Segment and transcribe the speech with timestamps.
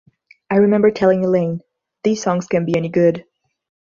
[0.49, 1.61] I remember telling Elaine,
[2.03, 3.23] 'These songs can't be any good.